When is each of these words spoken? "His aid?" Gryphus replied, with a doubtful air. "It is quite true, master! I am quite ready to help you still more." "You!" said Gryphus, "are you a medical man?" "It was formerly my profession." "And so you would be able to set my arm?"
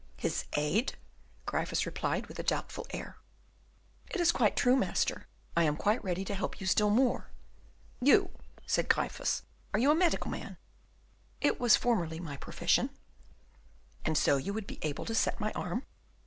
"His 0.17 0.45
aid?" 0.53 0.97
Gryphus 1.45 1.85
replied, 1.85 2.25
with 2.25 2.39
a 2.39 2.43
doubtful 2.43 2.87
air. 2.89 3.17
"It 4.09 4.19
is 4.19 4.31
quite 4.31 4.55
true, 4.55 4.75
master! 4.75 5.27
I 5.55 5.61
am 5.65 5.77
quite 5.77 6.03
ready 6.03 6.25
to 6.25 6.33
help 6.33 6.59
you 6.59 6.65
still 6.65 6.89
more." 6.89 7.29
"You!" 8.01 8.31
said 8.65 8.89
Gryphus, 8.89 9.43
"are 9.75 9.79
you 9.79 9.91
a 9.91 9.95
medical 9.95 10.31
man?" 10.31 10.57
"It 11.39 11.59
was 11.59 11.75
formerly 11.75 12.19
my 12.19 12.35
profession." 12.35 12.89
"And 14.03 14.17
so 14.17 14.37
you 14.37 14.55
would 14.55 14.65
be 14.65 14.79
able 14.81 15.05
to 15.05 15.13
set 15.13 15.39
my 15.39 15.51
arm?" 15.51 15.85